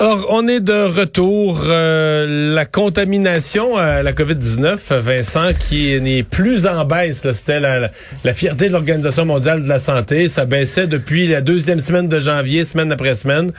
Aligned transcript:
Alors, 0.00 0.26
on 0.30 0.48
est 0.48 0.58
de 0.58 0.86
retour. 0.86 1.60
Euh, 1.66 2.52
la 2.52 2.66
contamination 2.66 3.76
à 3.76 4.02
la 4.02 4.12
COVID-19, 4.12 4.92
Vincent, 4.98 5.50
qui 5.56 6.00
n'est 6.00 6.24
plus 6.24 6.66
en 6.66 6.84
baisse. 6.84 7.30
C'était 7.30 7.60
la, 7.60 7.90
la, 8.24 8.34
fierté 8.34 8.66
de 8.66 8.72
l'Organisation 8.72 9.24
mondiale 9.24 9.62
de 9.62 9.68
la 9.68 9.78
santé. 9.78 10.26
Ça 10.26 10.46
baissait 10.46 10.88
depuis 10.88 11.28
la 11.28 11.40
deuxième 11.40 11.78
semaine 11.78 12.08
de 12.08 12.18
janvier, 12.18 12.64
semaine 12.64 12.90
après 12.90 13.14
semaine. 13.14 13.52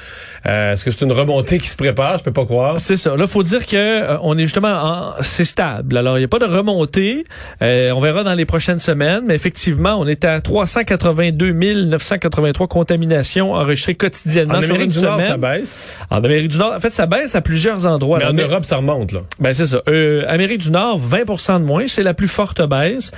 Euh, 0.46 0.74
Est-ce 0.74 0.84
que 0.84 0.92
c'est 0.92 1.06
une 1.06 1.14
remontée 1.14 1.58
qui 1.58 1.70
se 1.70 1.78
prépare? 1.78 2.18
Je 2.18 2.26
peux 2.26 2.34
pas 2.34 2.44
croire. 2.44 2.82
C'est 2.82 2.98
ça. 2.98 3.16
Là, 3.16 3.28
faut 3.28 3.44
dire 3.44 3.66
que 3.66 3.78
euh, 3.78 4.18
on 4.22 4.38
est 4.38 4.44
justement 4.44 4.74
en... 4.74 5.14
c'est 5.22 5.46
stable. 5.46 5.96
Alors, 5.96 6.18
il 6.18 6.22
n'y 6.22 6.26
a 6.26 6.28
pas 6.28 6.40
de 6.40 6.46
remontée. 6.46 7.24
Euh, 7.62 7.92
on 7.92 8.02
verra 8.02 8.26
dans 8.26 8.36
les 8.36 8.46
prochaines 8.46 8.82
semaines. 8.82 9.24
Mais 9.26 9.36
effectivement, 9.36 9.96
on 9.98 10.06
est 10.06 10.26
à 10.26 10.42
382 10.42 11.54
983 11.54 12.68
contaminations 12.68 13.54
enregistrées 13.54 13.96
quotidiennement 13.96 14.56
en 14.56 14.62
sur 14.62 14.76
une 14.76 14.90
du 14.90 14.98
semaine. 14.98 15.18
Nord, 15.18 15.22
ça 15.22 15.38
baisse. 15.38 15.98
En 16.10 16.25
Amérique 16.26 16.50
du 16.50 16.58
Nord, 16.58 16.74
en 16.76 16.80
fait, 16.80 16.92
ça 16.92 17.06
baisse 17.06 17.36
à 17.36 17.42
plusieurs 17.42 17.86
endroits. 17.86 18.20
Mais 18.20 18.26
en 18.26 18.34
Europe, 18.34 18.66
ça 18.66 18.78
remonte, 18.78 19.12
là. 19.12 19.22
Ben 19.40 19.54
c'est 19.54 19.68
ça. 19.68 19.82
Euh, 19.88 20.24
Amérique 20.28 20.62
du 20.62 20.72
Nord, 20.72 21.00
20% 21.00 21.60
de 21.60 21.66
moins, 21.66 21.88
c'est 21.88 22.04
la 22.04 22.14
plus 22.14 22.28
forte 22.28 22.62
baisse. 22.68 23.12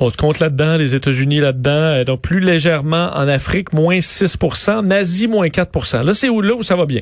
On 0.00 0.10
se 0.10 0.16
compte 0.16 0.40
là-dedans, 0.40 0.76
les 0.76 0.94
États-Unis 0.94 1.40
là-dedans, 1.40 1.70
euh, 1.70 2.04
donc 2.04 2.20
plus 2.20 2.40
légèrement 2.40 3.10
en 3.14 3.28
Afrique, 3.28 3.72
moins 3.72 4.00
6 4.00 4.36
en 4.68 4.90
Asie, 4.90 5.28
moins 5.28 5.46
4% 5.48 6.02
Là, 6.02 6.14
c'est 6.14 6.28
où, 6.28 6.40
là 6.42 6.54
où 6.54 6.62
ça 6.62 6.74
va 6.76 6.84
bien. 6.86 7.00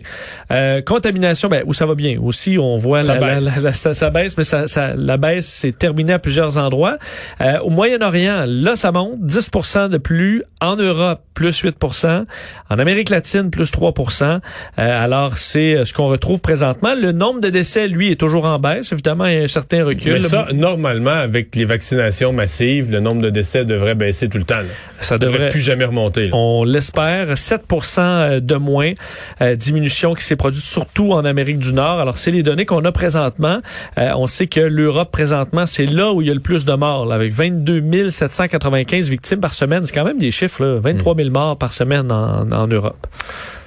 Euh, 0.51 0.83
contamination, 0.83 1.49
ben, 1.49 1.63
où 1.67 1.73
ça 1.73 1.87
va 1.87 1.95
bien? 1.95 2.19
Aussi, 2.21 2.59
on 2.59 2.77
voit 2.77 3.03
Ça 3.03 3.15
la, 3.15 3.21
baisse. 3.41 3.57
la- 3.57 3.63
la- 3.63 3.73
ça, 3.73 3.95
ça 3.95 4.11
baisse, 4.11 4.37
mais 4.37 4.45
ça, 4.45 4.67
ça- 4.67 4.95
la 4.95 5.17
baisse 5.17 5.47
s'est 5.47 5.73
terminée 5.73 6.13
à 6.13 6.19
plusieurs 6.19 6.59
endroits. 6.59 6.99
Euh, 7.41 7.59
au 7.61 7.71
Moyen-Orient, 7.71 8.45
là, 8.47 8.77
ça 8.77 8.93
monte, 8.93 9.21
10% 9.21 9.89
de 9.89 9.99
plus. 9.99 10.43
En 10.61 10.77
Europe, 10.77 11.23
plus 11.35 11.63
8% 11.63 12.25
En 12.71 12.79
Amérique 12.79 13.09
latine, 13.11 13.51
plus 13.51 13.71
3% 13.71 14.41
Euh, 14.79 15.05
Alors, 15.05 15.39
c'est 15.39 15.75
euh, 15.77 15.85
ce 15.85 15.93
qu'on 15.93 16.09
retrouve 16.09 16.41
présentement. 16.41 16.95
Le 16.95 17.13
nombre 17.13 17.41
de 17.41 17.49
décès, 17.49 17.89
lui, 17.89 18.11
est 18.13 18.17
toujours 18.21 18.45
en 18.45 18.59
baisse. 18.59 18.93
Évidemment, 18.93 19.27
il 19.27 19.35
y 19.35 19.39
a 19.39 19.43
un 19.43 19.49
certain 19.49 19.85
recul. 19.85 20.13
Mais 20.13 20.21
ça, 20.23 20.49
normalement, 20.53 21.11
avec 21.11 21.55
les 21.57 21.65
vaccinations 21.65 22.33
massives, 22.33 22.82
le 22.91 23.01
nombre 23.01 23.23
de 23.23 23.31
décès 23.31 23.65
devrait 23.65 23.95
baisser 23.95 24.29
tout 24.29 24.39
le 24.39 24.45
temps. 24.45 24.61
Ça 25.05 25.19
devrait 25.19 25.49
plus 25.51 25.61
jamais 25.61 25.85
remonter. 25.85 26.27
là. 26.29 26.37
On 26.37 26.65
l'espère, 26.65 27.37
7% 27.37 28.41
de 28.41 28.55
moins, 28.57 28.93
euh, 29.41 29.55
diminution 29.57 30.15
qui 30.15 30.25
s'est 30.25 30.37
produite 30.37 30.63
surtout 30.65 31.13
en 31.13 31.25
Amérique 31.25 31.59
du 31.59 31.73
Nord. 31.73 32.01
Alors, 32.01 32.19
c'est 32.19 32.31
les 32.31 32.43
données 32.43 32.65
qu'on 32.67 32.85
a 32.85 32.93
présentement. 32.93 33.61
Euh, 33.99 34.11
on 34.17 34.27
sait 34.27 34.47
que 34.47 34.61
l'Europe, 34.61 35.11
présentement, 35.11 35.67
c'est 35.67 35.87
là 35.87 36.13
où 36.13 36.23
il 36.23 36.29
y 36.29 36.31
a 36.31 36.35
le 36.35 36.41
plus 36.41 36.65
de 36.65 36.73
morts, 36.75 37.07
là, 37.07 37.15
avec 37.15 37.33
22 37.33 38.11
795 38.11 39.09
victimes 39.11 39.41
par 39.41 39.55
semaine. 39.55 39.85
C'est 39.85 39.93
quand 39.93 40.05
même 40.05 40.19
des 40.19 40.31
chiffres, 40.31 40.65
là, 40.65 40.79
23 40.81 41.15
000 41.17 41.31
morts 41.31 41.57
par 41.57 41.73
semaine 41.73 42.11
en, 42.13 42.51
en 42.51 42.67
Europe. 42.67 43.07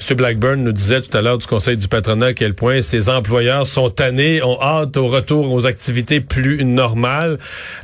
M. 0.09 0.17
Blackburn 0.17 0.63
nous 0.63 0.71
disait 0.71 1.01
tout 1.01 1.15
à 1.17 1.21
l'heure 1.21 1.37
du 1.39 1.47
Conseil 1.47 1.77
du 1.77 1.87
patronat 1.87 2.27
à 2.27 2.33
quel 2.33 2.53
point 2.53 2.81
ses 2.83 3.09
employeurs 3.09 3.65
sont 3.65 3.89
tannés, 3.89 4.41
ont 4.43 4.61
hâte 4.61 4.97
au 4.97 5.07
retour 5.07 5.51
aux 5.51 5.65
activités 5.65 6.21
plus 6.21 6.63
normales. 6.63 7.37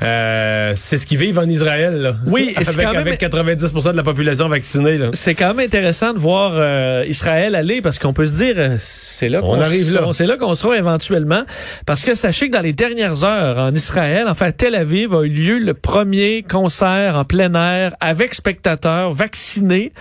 Euh, 0.03 0.73
c'est 0.75 0.97
ce 0.97 1.05
qu'ils 1.07 1.17
vivent 1.17 1.39
en 1.39 1.47
Israël. 1.47 1.95
Là. 2.01 2.13
Oui, 2.27 2.53
et 2.53 2.57
avec, 2.57 2.75
quand 2.77 2.91
même- 2.93 3.01
avec 3.01 3.23
90 3.43 3.91
de 3.91 3.97
la 3.97 4.03
population 4.03 4.47
vaccinée. 4.47 4.99
C'est 5.13 5.35
quand 5.35 5.53
même 5.53 5.65
intéressant 5.65 6.13
de 6.13 6.19
voir 6.19 6.53
euh, 6.55 7.03
Israël 7.07 7.55
aller 7.55 7.81
parce 7.81 7.99
qu'on 7.99 8.13
peut 8.13 8.25
se 8.25 8.31
dire 8.31 8.55
euh, 8.57 8.75
c'est 8.79 9.29
là 9.29 9.41
qu'on 9.41 9.57
On 9.57 9.61
arrive 9.61 9.93
là. 9.93 10.07
C'est 10.13 10.25
là 10.25 10.37
qu'on 10.37 10.55
sera 10.55 10.77
éventuellement 10.77 11.43
parce 11.85 12.05
que 12.05 12.15
sachez 12.15 12.49
que 12.49 12.53
dans 12.53 12.61
les 12.61 12.73
dernières 12.73 13.23
heures 13.23 13.57
en 13.57 13.73
Israël, 13.73 14.27
enfin 14.29 14.47
à 14.47 14.51
Tel 14.51 14.75
Aviv 14.75 15.13
a 15.13 15.23
eu 15.23 15.29
lieu 15.29 15.59
le 15.59 15.73
premier 15.73 16.43
concert 16.43 17.15
en 17.15 17.25
plein 17.25 17.53
air 17.53 17.95
avec 17.99 18.33
spectateurs 18.35 19.11
vaccinés 19.11 19.91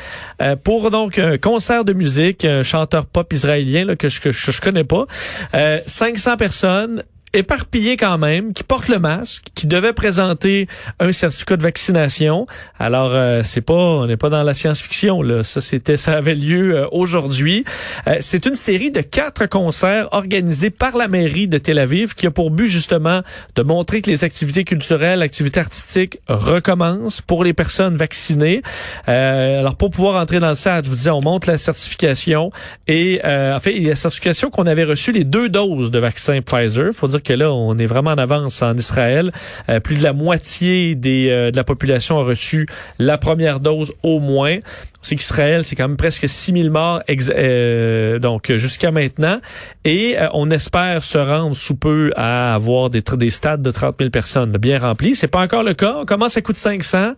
euh, 0.43 0.57
pour 0.57 0.91
donc 0.91 1.19
un 1.19 1.39
concert 1.39 1.85
de 1.85 1.93
musique, 1.93 2.45
un 2.45 2.63
chanteur 2.63 3.07
pop 3.07 3.33
israélien 3.33 3.85
là, 3.85 3.97
que 3.97 4.09
je 4.09 4.21
que 4.21 4.33
je, 4.33 4.51
je 4.51 4.61
connais 4.61 4.85
pas, 4.85 5.07
Euh, 5.55 5.81
500 5.87 6.37
personnes 6.37 7.03
éparpillés 7.33 7.97
quand 7.97 8.19
même, 8.19 8.53
qui 8.53 8.65
portent 8.65 8.89
le 8.89 8.99
masque, 8.99 9.47
qui 9.55 9.67
devaient 9.67 9.93
présenter 9.93 10.67
un 10.99 11.13
certificat 11.13 11.57
de 11.57 11.63
vaccination. 11.63 12.47
Alors 12.79 13.11
euh, 13.13 13.43
c'est 13.45 13.61
pas, 13.61 13.75
on 13.75 14.07
n'est 14.07 14.17
pas 14.17 14.31
dans 14.31 14.43
la 14.43 14.55
science-fiction 14.55 15.23
là. 15.23 15.45
Ça 15.45 15.61
c'était, 15.61 15.97
ça 15.97 16.13
avait 16.13 16.35
lieu 16.35 16.77
euh, 16.77 16.87
aujourd'hui. 16.91 17.65
Euh, 18.09 18.17
c'est 18.21 18.47
une 18.47 18.55
série 18.55 18.91
de 18.91 19.01
quatre 19.01 19.47
concerts 19.47 20.09
organisés 20.13 20.71
par 20.71 20.97
la 20.97 21.09
mairie 21.09 21.49
de 21.49 21.59
Tel 21.59 21.79
Aviv 21.79 22.15
qui 22.15 22.27
a 22.27 22.31
pour 22.31 22.51
but 22.51 22.67
justement 22.67 23.23
de 23.55 23.63
montrer 23.63 24.03
que 24.03 24.11
les 24.11 24.25
activités 24.25 24.65
culturelles, 24.65 25.23
activités 25.23 25.61
artistiques 25.61 26.19
recommencent 26.29 27.21
pour 27.21 27.45
les 27.45 27.53
personnes 27.53 27.97
vaccinées. 27.97 28.63
Euh, 29.09 29.61
alors 29.61 29.77
pour 29.77 29.91
pouvoir 29.91 30.21
entrer 30.21 30.41
dans 30.41 30.49
le 30.49 30.55
stade, 30.55 30.87
je 30.87 30.91
vous 30.91 30.97
disais, 30.97 31.11
on 31.11 31.21
montre 31.21 31.49
la 31.49 31.59
certification 31.59 32.51
et 32.87 33.21
euh, 33.25 33.57
en 33.57 33.61
fait 33.61 33.79
la 33.79 33.97
certification 33.97 34.51
qu'on 34.51 34.67
avait 34.67 34.85
reçu 34.85 35.13
les 35.13 35.25
deux 35.25 35.49
doses 35.49 35.91
de 35.91 35.99
vaccin 35.99 36.41
Pfizer. 36.43 36.93
Faut 36.93 37.09
dire 37.09 37.20
que 37.21 37.33
là, 37.33 37.53
on 37.53 37.77
est 37.77 37.87
vraiment 37.87 38.11
en 38.11 38.19
avance 38.19 38.63
en 38.63 38.77
Israël. 38.77 39.33
Euh, 39.69 39.81
plus 39.81 39.97
de 39.97 40.03
la 40.03 40.13
moitié 40.13 40.95
des, 40.95 41.29
euh, 41.31 41.51
de 41.51 41.57
la 41.57 41.65
population 41.65 42.19
a 42.19 42.25
reçu 42.25 42.67
la 42.99 43.19
première 43.19 43.61
dose 43.61 43.93
au 44.03 44.21
moins. 44.21 44.59
Sait 45.03 45.17
qu'Israël, 45.17 45.65
c'est 45.65 45.77
quand 45.77 45.89
même 45.89 45.97
presque 45.97 46.29
6000 46.29 46.71
morts 46.71 47.01
euh, 47.31 48.19
donc 48.19 48.53
jusqu'à 48.53 48.91
maintenant. 48.91 49.41
Et 49.85 50.17
euh, 50.19 50.27
on 50.35 50.51
espère 50.51 51.05
se 51.05 51.17
rendre 51.17 51.57
sous 51.57 51.75
peu 51.75 52.13
à 52.17 52.55
avoir 52.55 52.91
des, 52.91 53.01
des 53.03 53.31
stades 53.31 53.63
de 53.63 53.71
30 53.71 53.97
000 53.99 54.11
personnes 54.11 54.53
bien 54.53 54.79
remplis. 54.79 55.15
C'est 55.15 55.27
pas 55.29 55.41
encore 55.41 55.63
le 55.63 55.73
cas. 55.75 55.97
On 56.01 56.05
commence 56.05 56.37
à 56.37 56.43
coûter 56.43 56.59
500, 56.61 57.13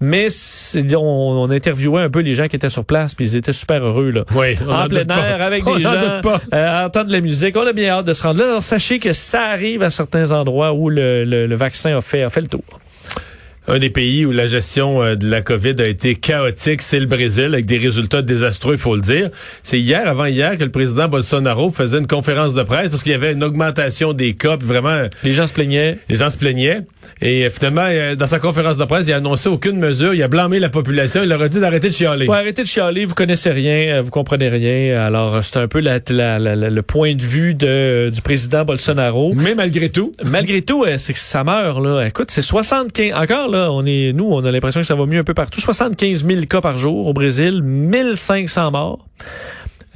mais 0.00 0.28
c'est- 0.30 0.94
on, 0.94 1.02
on 1.02 1.50
interviewait 1.50 2.02
un 2.02 2.10
peu 2.10 2.20
les 2.20 2.36
gens 2.36 2.46
qui 2.46 2.54
étaient 2.54 2.70
sur 2.70 2.84
place, 2.84 3.14
puis 3.16 3.24
ils 3.30 3.36
étaient 3.36 3.52
super 3.52 3.84
heureux 3.84 4.10
là. 4.10 4.24
Oui, 4.32 4.56
on 4.64 4.70
en 4.70 4.84
en 4.84 4.88
plein 4.88 5.04
pas. 5.04 5.18
air, 5.18 5.42
avec 5.42 5.66
On 5.66 5.76
des 5.76 5.86
en 5.86 5.90
gens, 5.90 6.20
euh, 6.54 6.86
entendre 6.86 7.06
de 7.08 7.12
la 7.12 7.20
musique. 7.20 7.56
On 7.56 7.66
a 7.66 7.72
bien 7.72 7.90
hâte 7.90 8.06
de 8.06 8.12
se 8.12 8.22
rendre 8.22 8.38
là. 8.40 8.44
Alors, 8.46 8.62
sachez 8.64 9.00
que 9.00 9.12
ça 9.12 9.42
arrive 9.42 9.82
à 9.82 9.90
certains 9.90 10.30
endroits 10.30 10.72
où 10.72 10.88
le, 10.88 11.24
le- 11.24 11.46
le 11.48 11.56
vaccin 11.56 11.96
a 11.96 12.00
fait, 12.00 12.22
a 12.22 12.30
fait 12.30 12.42
le 12.42 12.46
tour. 12.48 12.62
Un 13.66 13.78
des 13.78 13.88
pays 13.90 14.26
où 14.26 14.30
la 14.32 14.46
gestion 14.46 15.02
euh, 15.02 15.14
de 15.14 15.28
la 15.30 15.40
COVID 15.40 15.74
a 15.78 15.86
été 15.86 16.16
chaotique, 16.16 16.82
c'est 16.82 17.00
le 17.00 17.06
Brésil, 17.06 17.46
avec 17.46 17.64
des 17.64 17.78
résultats 17.78 18.20
désastreux, 18.20 18.74
il 18.74 18.78
faut 18.78 18.94
le 18.94 19.00
dire. 19.00 19.30
C'est 19.62 19.80
hier, 19.80 20.06
avant 20.06 20.26
hier, 20.26 20.58
que 20.58 20.64
le 20.64 20.70
président 20.70 21.08
Bolsonaro 21.08 21.70
faisait 21.70 21.98
une 21.98 22.06
conférence 22.06 22.52
de 22.52 22.62
presse 22.62 22.90
parce 22.90 23.02
qu'il 23.02 23.12
y 23.12 23.14
avait 23.14 23.32
une 23.32 23.42
augmentation 23.42 24.12
des 24.12 24.34
cas, 24.34 24.56
puis 24.58 24.66
vraiment, 24.68 25.08
Les 25.22 25.32
gens 25.32 25.46
se 25.46 25.52
plaignaient. 25.54 25.98
les 26.10 26.16
gens 26.16 26.28
se 26.28 26.36
plaignaient. 26.36 26.80
Et 27.22 27.46
euh, 27.46 27.50
finalement, 27.50 27.86
euh, 27.86 28.14
dans 28.16 28.26
sa 28.26 28.38
conférence 28.38 28.76
de 28.76 28.84
presse, 28.84 29.06
il 29.08 29.12
a 29.12 29.16
annoncé 29.16 29.48
aucune 29.48 29.78
mesure, 29.78 30.12
il 30.14 30.22
a 30.22 30.28
blâmé 30.28 30.58
la 30.58 30.68
population, 30.68 31.22
il 31.22 31.28
leur 31.30 31.40
a 31.40 31.48
dit 31.48 31.58
d'arrêter 31.60 31.88
de 31.88 31.94
chialer. 31.94 32.26
Ouais, 32.28 32.36
arrêtez 32.36 32.62
de 32.64 32.68
chialer, 32.68 33.06
vous 33.06 33.14
connaissez 33.14 33.50
rien, 33.50 34.00
vous 34.02 34.10
comprenez 34.10 34.48
rien. 34.48 35.00
Alors, 35.00 35.42
c'est 35.42 35.56
un 35.56 35.68
peu 35.68 35.80
la, 35.80 36.00
la- 36.10 36.38
la- 36.38 36.54
la- 36.56 36.70
le 36.70 36.82
point 36.82 37.14
de 37.14 37.22
vue 37.22 37.54
de, 37.54 38.10
du 38.12 38.20
président 38.20 38.64
Bolsonaro. 38.64 39.32
Mais 39.34 39.54
malgré 39.54 39.88
tout, 39.88 40.12
Malgré 40.22 40.60
tout, 40.62 40.84
c'est 40.98 41.12
que 41.14 41.18
ça 41.18 41.44
meurt, 41.44 41.80
là. 41.82 42.06
Écoute, 42.06 42.30
c'est 42.30 42.42
75, 42.42 43.12
encore, 43.14 43.50
là, 43.54 43.70
on 43.70 43.86
est, 43.86 44.12
nous, 44.12 44.24
on 44.24 44.44
a 44.44 44.50
l'impression 44.50 44.80
que 44.80 44.86
ça 44.86 44.94
va 44.94 45.06
mieux 45.06 45.20
un 45.20 45.24
peu 45.24 45.34
partout. 45.34 45.60
75 45.60 46.26
000 46.26 46.46
cas 46.46 46.60
par 46.60 46.76
jour 46.76 47.06
au 47.06 47.12
Brésil, 47.12 47.62
1500 47.62 48.70
morts. 48.72 49.06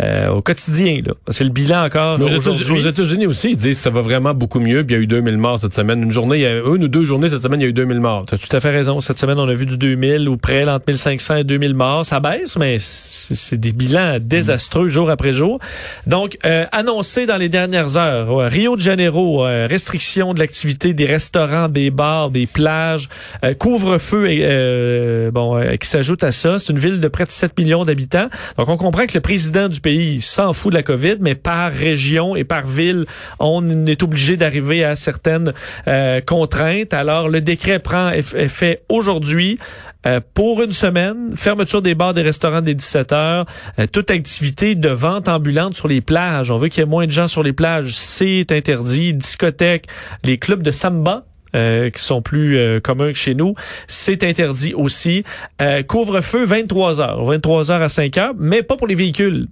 Euh, 0.00 0.28
au 0.28 0.42
quotidien, 0.42 1.00
là. 1.06 1.14
C'est 1.28 1.44
le 1.44 1.50
bilan 1.50 1.84
encore 1.84 2.18
Mais 2.18 2.24
aux 2.24 2.28
États- 2.28 2.50
aujourd'hui. 2.50 2.72
aux 2.76 2.88
États-Unis 2.88 3.26
aussi, 3.26 3.50
ils 3.50 3.56
disent 3.56 3.76
que 3.76 3.82
ça 3.82 3.90
va 3.90 4.00
vraiment 4.00 4.34
beaucoup 4.34 4.60
mieux. 4.60 4.84
Puis 4.84 4.94
il 4.94 4.98
y 4.98 5.00
a 5.00 5.02
eu 5.02 5.06
2000 5.06 5.38
morts 5.38 5.58
cette 5.60 5.74
semaine. 5.74 6.02
Une 6.02 6.12
journée, 6.12 6.36
il 6.36 6.42
y 6.42 6.46
a 6.46 6.58
une 6.58 6.84
ou 6.84 6.88
deux 6.88 7.04
journées 7.04 7.28
cette 7.28 7.42
semaine, 7.42 7.60
il 7.60 7.64
y 7.64 7.66
a 7.66 7.70
eu 7.70 7.72
2000 7.72 8.00
morts. 8.00 8.24
T'as 8.26 8.38
tout 8.38 8.54
à 8.56 8.60
fait 8.60 8.70
raison. 8.70 9.00
Cette 9.00 9.18
semaine, 9.18 9.38
on 9.38 9.48
a 9.48 9.54
vu 9.54 9.66
du 9.66 9.76
2000 9.76 10.28
ou 10.28 10.36
près 10.36 10.68
entre 10.68 10.84
1500 10.88 11.36
et 11.36 11.44
2000 11.44 11.74
morts. 11.74 12.06
Ça 12.06 12.20
baisse, 12.20 12.56
mais 12.58 12.76
c'est 12.78 13.34
c'est 13.34 13.58
des 13.58 13.72
bilans 13.72 14.18
désastreux 14.20 14.88
jour 14.88 15.10
après 15.10 15.32
jour. 15.32 15.58
Donc, 16.06 16.38
euh, 16.44 16.64
annoncé 16.72 17.26
dans 17.26 17.36
les 17.36 17.48
dernières 17.48 17.96
heures, 17.96 18.32
ouais, 18.32 18.48
Rio 18.48 18.76
de 18.76 18.80
Janeiro, 18.80 19.44
euh, 19.44 19.66
restriction 19.68 20.34
de 20.34 20.38
l'activité 20.38 20.92
des 20.94 21.06
restaurants, 21.06 21.68
des 21.68 21.90
bars, 21.90 22.30
des 22.30 22.46
plages, 22.46 23.08
euh, 23.44 23.54
couvre-feu 23.54 24.26
euh, 24.28 25.30
bon, 25.30 25.60
qui 25.80 25.88
s'ajoute 25.88 26.22
à 26.24 26.32
ça. 26.32 26.58
C'est 26.58 26.72
une 26.72 26.78
ville 26.78 27.00
de 27.00 27.08
près 27.08 27.24
de 27.24 27.30
7 27.30 27.58
millions 27.58 27.84
d'habitants. 27.84 28.28
Donc, 28.56 28.68
on 28.68 28.76
comprend 28.76 29.06
que 29.06 29.14
le 29.14 29.20
président 29.20 29.68
du 29.68 29.80
pays 29.80 29.87
s'en 30.20 30.52
fout 30.52 30.72
de 30.72 30.76
la 30.76 30.82
COVID, 30.82 31.16
mais 31.20 31.34
par 31.34 31.72
région 31.72 32.36
et 32.36 32.44
par 32.44 32.66
ville, 32.66 33.06
on 33.38 33.86
est 33.86 34.02
obligé 34.02 34.36
d'arriver 34.36 34.84
à 34.84 34.96
certaines 34.96 35.52
euh, 35.86 36.20
contraintes. 36.20 36.92
Alors, 36.94 37.28
le 37.28 37.40
décret 37.40 37.78
prend 37.78 38.10
eff- 38.10 38.36
effet 38.36 38.82
aujourd'hui. 38.88 39.58
Euh, 40.06 40.20
pour 40.34 40.62
une 40.62 40.72
semaine, 40.72 41.32
fermeture 41.34 41.82
des 41.82 41.94
bars, 41.96 42.14
des 42.14 42.22
restaurants 42.22 42.62
dès 42.62 42.74
17 42.74 43.12
heures, 43.12 43.46
euh, 43.80 43.86
toute 43.90 44.10
activité 44.12 44.74
de 44.76 44.88
vente 44.88 45.28
ambulante 45.28 45.74
sur 45.74 45.88
les 45.88 46.00
plages. 46.00 46.50
On 46.52 46.56
veut 46.56 46.68
qu'il 46.68 46.80
y 46.80 46.82
ait 46.82 46.88
moins 46.88 47.06
de 47.06 47.10
gens 47.10 47.26
sur 47.28 47.42
les 47.42 47.52
plages, 47.52 47.90
c'est 47.94 48.46
interdit. 48.52 49.12
Discothèques, 49.12 49.86
les 50.24 50.38
clubs 50.38 50.62
de 50.62 50.70
samba. 50.70 51.24
euh, 51.56 51.88
qui 51.88 52.02
sont 52.02 52.20
plus 52.20 52.58
euh, 52.58 52.78
communs 52.78 53.08
que 53.10 53.16
chez 53.18 53.34
nous, 53.34 53.54
c'est 53.86 54.22
interdit 54.22 54.74
aussi. 54.74 55.24
Euh, 55.62 55.82
Couvre-feu 55.82 56.44
23 56.44 57.00
heures, 57.00 57.24
23 57.24 57.70
heures 57.70 57.80
à 57.82 57.88
5 57.88 58.18
heures, 58.18 58.34
mais 58.38 58.62
pas 58.62 58.76
pour 58.76 58.86
les 58.86 58.94
véhicules. 58.94 59.46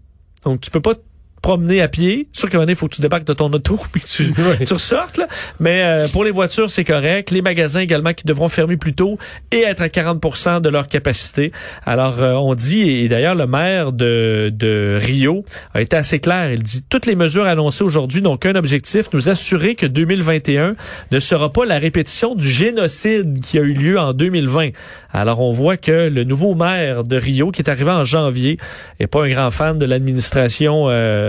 Donc 0.47 0.61
tu 0.61 0.71
peux 0.71 0.81
pas 0.81 0.95
promener 1.43 1.81
à 1.81 1.89
pied. 1.89 2.29
Sûr 2.33 2.51
qu'à 2.51 2.57
un 2.57 2.61
moment 2.61 2.71
il 2.71 2.77
faut 2.77 2.89
que 2.89 2.95
tu 2.95 3.01
débarques 3.01 3.25
de 3.25 3.33
ton 3.33 3.53
auto 3.53 3.79
puis 3.93 4.01
que 4.01 4.07
tu, 4.07 4.33
tu 4.65 4.73
ressortes. 4.73 5.19
Là. 5.19 5.29
Mais 5.61 5.83
euh, 5.83 6.09
pour 6.09 6.25
les 6.25 6.31
voitures, 6.31 6.71
c'est 6.71 6.85
correct. 6.85 7.31
Les 7.31 7.43
magasins 7.43 7.81
également 7.81 8.13
qui 8.13 8.25
devront 8.27 8.49
fermer 8.49 8.77
plus 8.77 8.95
tôt 8.95 9.19
et 9.53 9.61
être 9.61 9.83
à 9.83 9.89
40% 9.89 10.61
de 10.61 10.69
leur 10.69 10.89
capacité. 10.89 11.53
Alors, 11.85 12.21
euh, 12.21 12.35
on 12.35 12.55
dit, 12.55 12.83
et 12.83 13.09
d'ailleurs, 13.09 13.35
le 13.35 13.47
maire 13.47 13.93
de, 13.93 14.53
de 14.55 14.99
Rio 15.01 15.45
a 15.75 15.83
été 15.83 15.97
assez 15.97 16.19
clair. 16.19 16.53
Il 16.53 16.63
dit, 16.63 16.83
toutes 16.89 17.07
les 17.07 17.15
mesures 17.15 17.47
annoncées 17.47 17.85
aujourd'hui 17.85 18.23
n'ont 18.23 18.37
qu'un 18.37 18.55
objectif, 18.55 19.07
nous 19.13 19.29
assurer 19.29 19.75
que 19.75 19.87
2021 19.87 20.75
ne 21.11 21.21
sera 21.21 21.53
pas 21.53 21.65
la 21.65 21.79
répétition 21.79 22.35
du 22.35 22.49
génocide 22.49 23.41
qui 23.41 23.59
a 23.59 23.63
eu 23.63 23.73
lieu 23.73 23.99
en 23.99 24.13
2020. 24.13 24.71
Alors, 25.13 25.41
on 25.41 25.51
voit 25.51 25.77
que 25.77 26.09
le 26.09 26.25
nouveau 26.25 26.55
maire 26.55 27.05
de 27.05 27.17
Rio, 27.17 27.51
qui 27.51 27.63
est 27.63 27.71
arrivé 27.71 27.91
en 27.91 28.05
janvier, 28.05 28.59
est 29.01 29.07
pas 29.07 29.25
un 29.25 29.29
grand 29.31 29.51
fan 29.51 29.79
de 29.79 29.87
l'administration 29.87 30.87
euh, 30.89 31.26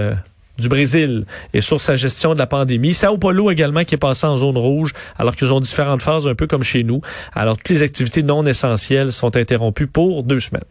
du 0.58 0.70
Brésil 0.70 1.26
et 1.54 1.62
sur 1.62 1.82
sa 1.82 1.96
gestion 1.96 2.34
de 2.34 2.40
la 2.40 2.48
pandémie. 2.48 2.94
Sao 2.94 3.18
Paulo 3.18 3.52
également 3.52 3.84
qui 3.84 3.96
est 3.96 4.00
passé 4.00 4.26
en 4.26 4.38
zone 4.38 4.58
rouge 4.58 4.94
alors 5.18 5.36
qu'ils 5.36 5.54
ont 5.54 5.60
différentes 5.60 6.02
phases 6.02 6.28
un 6.28 6.36
peu 6.36 6.48
comme 6.48 6.64
chez 6.64 6.84
nous. 6.84 7.02
Alors 7.34 7.58
toutes 7.58 7.70
les 7.70 7.84
activités 7.84 8.24
non 8.24 8.44
essentielles 8.46 9.14
sont 9.14 9.36
interrompues 9.38 9.88
pour 9.88 10.24
deux 10.24 10.40
semaines. 10.40 10.64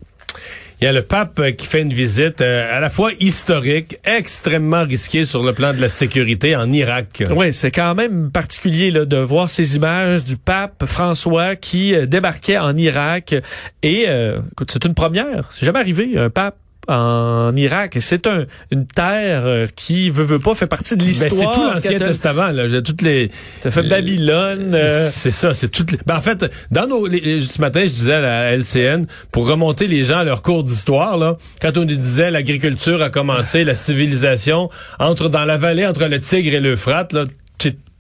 Il 0.79 0.85
y 0.85 0.89
a 0.89 0.93
le 0.93 1.01
pape 1.01 1.39
euh, 1.39 1.53
qui 1.53 1.67
fait 1.67 1.81
une 1.81 1.93
visite 1.95 2.43
euh, 2.43 2.77
à 2.77 2.81
la 2.81 2.91
fois 2.91 3.11
historique, 3.19 3.97
extrêmement 4.05 4.85
risquée 4.85 5.25
sur 5.25 5.43
le 5.43 5.55
plan 5.55 5.73
de 5.73 5.81
la 5.81 5.89
sécurité 5.89 6.55
en 6.55 6.71
Irak. 6.71 7.23
Oui, 7.35 7.55
c'est 7.55 7.71
quand 7.71 7.95
même 7.95 8.31
particulier 8.31 8.91
là, 8.91 9.07
de 9.07 9.17
voir 9.17 9.49
ces 9.49 9.77
images 9.77 10.23
du 10.23 10.37
pape 10.37 10.85
François 10.85 11.57
qui 11.57 11.95
euh, 11.95 12.05
débarquait 12.05 12.59
en 12.59 12.77
Irak. 12.77 13.35
Et 13.83 14.07
écoute, 14.53 14.71
c'est 14.71 14.85
une 14.85 14.95
première. 14.95 15.47
C'est 15.51 15.65
jamais 15.65 15.79
arrivé, 15.79 16.19
un 16.19 16.29
pape 16.29 16.57
en 16.89 17.55
Irak. 17.57 17.97
C'est 18.01 18.27
un, 18.27 18.47
une 18.71 18.87
terre 18.87 19.43
euh, 19.45 19.67
qui 19.75 20.11
veut, 20.11 20.25
veut 20.25 20.39
pas 20.39 20.55
fait 20.55 20.67
partie 20.67 20.97
de 20.97 21.05
l'histoire. 21.05 21.31
Ben, 21.31 21.39
c'est 21.39 21.61
tout 21.61 21.75
l'Ancien 21.75 21.99
Testament. 21.99 22.49
Là. 22.49 22.83
Toutes 22.83 23.03
les. 23.03 23.31
Ça 23.63 23.71
fait 23.71 23.83
Babylone. 23.83 24.75
Euh, 24.75 25.09
c'est 25.11 25.31
ça. 25.31 25.55
C'est 25.55 25.69
toutes. 25.69 25.93
Les... 25.93 25.99
Ben, 26.07 26.17
en 26.17 26.21
fait, 26.21 26.45
dans 26.71 26.87
nos, 26.87 27.09
ce 27.09 27.61
matin, 27.61 27.83
je 27.83 27.93
disais 27.93 28.15
à 28.15 28.21
la 28.21 28.57
LCN 28.57 29.07
pour 29.33 29.49
remonter 29.49 29.87
les 29.87 30.05
gens 30.05 30.19
à 30.19 30.25
leur 30.25 30.43
cours 30.43 30.65
d'histoire. 30.65 31.17
Là, 31.17 31.37
quand 31.61 31.77
on 31.79 31.85
disait 31.85 32.31
l'agriculture 32.31 33.03
a 33.03 33.11
commencé, 33.11 33.65
la 33.65 33.75
civilisation 33.75 34.71
entre 34.99 35.29
dans 35.29 35.45
la 35.45 35.57
vallée 35.57 35.87
entre 35.87 36.07
le 36.07 36.21
Tigre 36.21 36.55
et 36.55 36.61
l'Euphrate. 36.61 37.13
Là, 37.13 37.25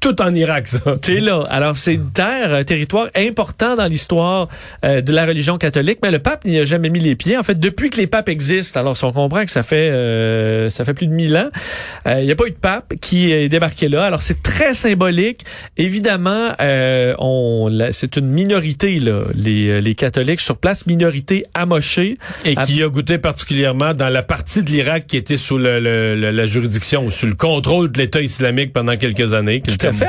tout 0.06 0.23
en 0.23 0.32
Irak, 0.37 0.69
ça. 0.69 0.79
C'est 1.03 1.19
là. 1.19 1.44
Alors, 1.50 1.76
c'est 1.76 1.94
une 1.94 2.12
terre, 2.12 2.55
un 2.55 2.62
territoire 2.62 3.08
important 3.17 3.75
dans 3.75 3.87
l'histoire 3.87 4.49
euh, 4.85 5.00
de 5.00 5.12
la 5.12 5.26
religion 5.26 5.58
catholique, 5.58 5.99
mais 6.00 6.12
le 6.12 6.20
pape 6.20 6.44
n'y 6.44 6.61
a 6.61 6.64
jamais 6.64 6.91
mis 6.91 7.00
les 7.00 7.17
pieds. 7.17 7.37
En 7.37 7.43
fait, 7.43 7.58
depuis 7.58 7.91
que 7.91 7.97
les 7.97 8.06
papes 8.06 8.29
existent, 8.29 8.79
alors 8.79 8.97
si 8.97 9.05
on 9.05 9.12
comprend 9.12 9.44
que 9.44 9.50
ça 9.50 9.64
fait 9.64 9.91
euh, 9.91 10.70
ça 10.70 10.85
fait 10.85 10.94
plus 10.94 11.08
de 11.08 11.12
mille 11.12 11.37
ans, 11.37 11.49
euh, 12.06 12.20
il 12.20 12.26
n'y 12.26 12.31
a 12.31 12.37
pas 12.37 12.47
eu 12.47 12.53
de 12.53 12.56
pape 12.56 12.94
qui 13.00 13.32
est 13.32 13.49
débarqué 13.49 13.88
là. 13.88 14.05
Alors, 14.05 14.23
c'est 14.23 14.43
très 14.43 14.75
symbolique. 14.75 15.41
Évidemment, 15.76 16.50
on 17.19 17.69
c'est 17.91 18.17
une 18.17 18.29
minorité, 18.29 19.00
là, 19.00 19.25
les, 19.35 19.81
les 19.81 19.94
catholiques 19.97 20.41
sur 20.41 20.56
place, 20.56 20.87
minorité 20.87 21.47
amochée. 21.55 22.17
Et 22.44 22.55
qui 22.55 22.81
a 22.82 22.88
goûté 22.88 23.19
particulièrement 23.19 23.93
dans 23.93 24.08
la 24.08 24.23
partie 24.23 24.62
de 24.62 24.70
l'Irak 24.70 25.08
qui 25.08 25.17
était 25.17 25.37
sous 25.37 25.58
le, 25.58 26.14
la 26.14 26.47
juridiction 26.47 27.05
ou 27.05 27.11
sous 27.11 27.26
le 27.26 27.35
contrôle 27.35 27.91
de 27.91 27.99
l'État 27.99 28.20
islamique 28.20 28.73
pendant 28.73 28.97
quelques 28.97 29.35
années. 29.35 29.62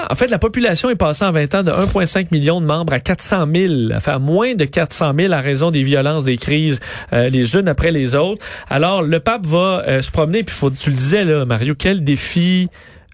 En 0.10 0.16
fait, 0.16 0.28
la 0.28 0.39
population 0.39 0.89
est 0.89 0.95
passée 0.95 1.25
en 1.25 1.31
20 1.31 1.56
ans 1.56 1.63
de 1.63 1.72
1,5 1.72 2.28
million 2.31 2.62
de 2.62 2.66
membres 2.66 2.94
à 2.94 3.00
400 3.00 3.48
000, 3.54 3.74
à 4.06 4.19
moins 4.19 4.56
de 4.56 4.66
400 4.66 5.13
000 5.18 5.34
à 5.34 5.39
raison 5.39 5.72
des 5.72 5.84
violences, 5.84 6.24
des 6.24 6.38
crises, 6.38 6.80
euh, 7.13 7.30
les 7.30 7.56
unes 7.56 7.68
après 7.68 7.92
les 7.92 8.16
autres. 8.16 8.44
Alors, 8.69 9.01
le 9.01 9.19
pape 9.19 9.45
va 9.45 9.84
euh, 9.88 10.01
se 10.01 10.12
promener, 10.12 10.44
puis 10.44 10.56
faut, 10.56 10.69
tu 10.69 10.89
le 10.89 10.95
disais 10.95 11.25
là, 11.25 11.45
Mario, 11.45 11.75
quel 11.78 12.04
défi 12.04 12.68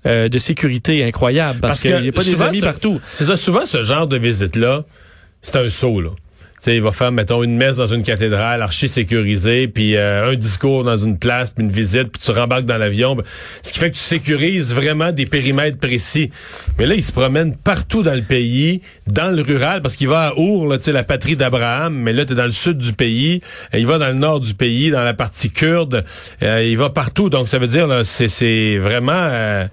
euh, 0.05 0.29
de 0.29 0.39
sécurité 0.39 1.03
incroyable, 1.03 1.59
parce, 1.59 1.81
qu'il 1.81 1.95
n'y 1.99 2.09
a 2.09 2.11
pas 2.11 2.23
des 2.23 2.41
amis 2.41 2.61
partout. 2.61 2.99
C'est 3.05 3.25
ça, 3.25 3.37
souvent 3.37 3.65
ce 3.65 3.83
genre 3.83 4.07
de 4.07 4.17
visite-là, 4.17 4.83
c'est 5.41 5.57
un 5.57 5.69
saut, 5.69 6.01
là 6.01 6.09
il 6.67 6.81
va 6.81 6.91
faire, 6.91 7.11
mettons, 7.11 7.43
une 7.43 7.57
messe 7.57 7.77
dans 7.77 7.87
une 7.87 8.03
cathédrale 8.03 8.61
archi 8.61 8.87
sécurisée, 8.87 9.67
puis 9.67 9.95
euh, 9.95 10.31
un 10.31 10.35
discours 10.35 10.83
dans 10.83 10.97
une 10.97 11.17
place, 11.17 11.49
puis 11.49 11.65
une 11.65 11.71
visite, 11.71 12.09
puis 12.09 12.21
tu 12.23 12.31
rembarques 12.31 12.65
dans 12.65 12.77
l'avion. 12.77 13.17
Ce 13.61 13.73
qui 13.73 13.79
fait 13.79 13.89
que 13.89 13.95
tu 13.95 14.01
sécurises 14.01 14.73
vraiment 14.73 15.11
des 15.11 15.25
périmètres 15.25 15.77
précis. 15.77 16.29
Mais 16.77 16.85
là, 16.85 16.95
il 16.95 17.03
se 17.03 17.11
promène 17.11 17.55
partout 17.55 18.03
dans 18.03 18.13
le 18.13 18.21
pays, 18.21 18.81
dans 19.07 19.35
le 19.35 19.41
rural, 19.41 19.81
parce 19.81 19.95
qu'il 19.95 20.07
va 20.07 20.27
à 20.27 20.33
Our, 20.35 20.67
là, 20.67 20.77
la 20.87 21.03
patrie 21.03 21.35
d'Abraham, 21.35 21.95
mais 21.95 22.13
là, 22.13 22.25
tu 22.25 22.33
es 22.33 22.35
dans 22.35 22.45
le 22.45 22.51
sud 22.51 22.77
du 22.77 22.93
pays. 22.93 23.41
Euh, 23.73 23.79
il 23.79 23.87
va 23.87 23.97
dans 23.97 24.09
le 24.09 24.13
nord 24.13 24.39
du 24.39 24.53
pays, 24.53 24.89
dans 24.91 25.03
la 25.03 25.13
partie 25.13 25.51
kurde. 25.51 26.05
Euh, 26.41 26.63
il 26.63 26.77
va 26.77 26.89
partout. 26.89 27.29
Donc, 27.29 27.49
ça 27.49 27.57
veut 27.57 27.67
dire, 27.67 27.87
c'est 28.03 28.77
vraiment... 28.77 29.67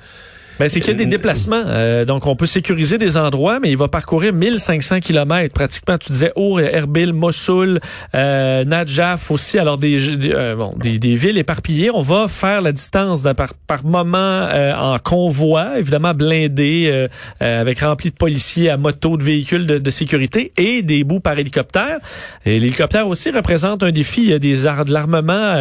Ben, 0.60 0.68
c'est 0.68 0.80
qu'il 0.80 0.92
y 0.92 0.94
a 0.94 0.98
des 0.98 1.06
déplacements. 1.06 1.62
Euh, 1.68 2.04
donc, 2.04 2.26
on 2.26 2.36
peut 2.36 2.44
sécuriser 2.44 2.98
des 2.98 3.16
endroits, 3.16 3.60
mais 3.60 3.70
il 3.70 3.78
va 3.78 3.88
parcourir 3.88 4.34
1500 4.34 5.00
kilomètres 5.00 5.54
pratiquement. 5.54 5.96
Tu 5.96 6.12
disais 6.12 6.32
Our, 6.36 6.60
Erbil, 6.60 7.14
Mossoul, 7.14 7.80
euh, 8.14 8.62
Najaf 8.66 9.30
aussi. 9.30 9.58
Alors, 9.58 9.78
des, 9.78 9.96
euh, 10.26 10.56
bon, 10.56 10.76
des, 10.78 10.98
des, 10.98 11.14
villes 11.14 11.38
éparpillées. 11.38 11.90
On 11.90 12.02
va 12.02 12.28
faire 12.28 12.60
la 12.60 12.72
distance 12.72 13.22
par, 13.34 13.54
par 13.54 13.86
moment 13.86 14.18
euh, 14.18 14.74
en 14.74 14.98
convoi, 14.98 15.78
évidemment 15.78 16.12
blindé, 16.12 17.08
avec 17.40 17.80
rempli 17.80 18.10
de 18.10 18.16
policiers 18.16 18.68
à 18.68 18.76
moto, 18.76 19.16
de 19.16 19.22
véhicules 19.22 19.66
de, 19.66 19.78
de 19.78 19.90
sécurité 19.90 20.52
et 20.58 20.82
des 20.82 21.04
bouts 21.04 21.20
par 21.20 21.38
hélicoptère. 21.38 22.00
Et 22.44 22.58
l'hélicoptère 22.58 23.08
aussi 23.08 23.30
représente 23.30 23.82
un 23.82 23.92
défi. 23.92 24.24
Il 24.24 24.28
y 24.28 24.34
a 24.34 24.38
des 24.38 24.66
arts 24.66 24.84
de 24.84 24.92
l'armement 24.92 25.54